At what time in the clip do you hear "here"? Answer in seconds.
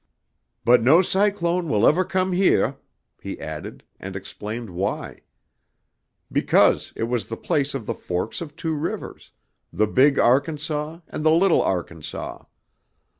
2.31-2.77